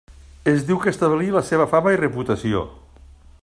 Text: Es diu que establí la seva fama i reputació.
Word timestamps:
Es 0.53 0.63
diu 0.69 0.79
que 0.85 0.89
establí 0.93 1.29
la 1.35 1.43
seva 1.51 1.67
fama 1.75 1.95
i 1.97 1.99
reputació. 2.03 2.65